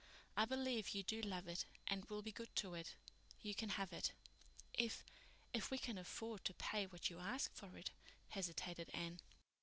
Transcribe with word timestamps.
I 0.35 0.45
believe 0.45 0.95
you 0.95 1.03
do 1.03 1.21
love 1.21 1.47
it 1.47 1.63
and 1.85 2.05
will 2.05 2.23
be 2.23 2.31
good 2.31 2.55
to 2.55 2.73
it. 2.73 2.95
You 3.43 3.53
can 3.53 3.69
have 3.69 3.93
it." 3.93 4.13
"If—if 4.73 5.69
we 5.69 5.77
can 5.77 5.99
afford 5.99 6.43
to 6.45 6.55
pay 6.55 6.87
what 6.87 7.11
you 7.11 7.19
ask 7.19 7.53
for 7.53 7.77
it," 7.77 7.91
hesitated 8.29 8.89
Anne. 8.95 9.19